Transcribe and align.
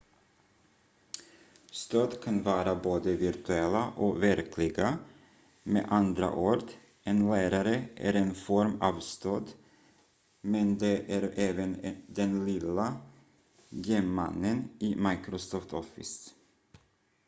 stöd 1.71 2.21
kan 2.23 2.43
vara 2.43 2.75
både 2.75 3.15
virtuella 3.15 3.93
och 3.97 4.23
verkliga 4.23 4.97
med 5.63 5.85
andra 5.89 6.35
ord 6.35 6.63
en 7.03 7.29
lärare 7.31 7.87
är 7.95 8.13
en 8.15 8.33
form 8.35 8.81
av 8.81 8.99
stöd 8.99 9.51
men 10.41 10.77
det 10.77 11.13
är 11.13 11.33
även 11.35 11.85
den 12.07 12.45
lilla 12.45 12.93
gem-mannen 13.69 14.69
i 14.79 14.95
microsoft 14.95 15.73
office 15.73 16.29